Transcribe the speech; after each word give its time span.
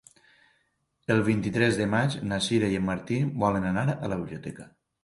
El 1.17 1.21
vint-i-tres 1.27 1.77
de 1.81 1.87
maig 1.93 2.17
na 2.33 2.41
Sira 2.49 2.73
i 2.77 2.81
en 2.81 2.89
Martí 2.89 3.21
volen 3.47 3.73
anar 3.75 3.87
a 4.01 4.15
la 4.15 4.21
biblioteca. 4.25 4.73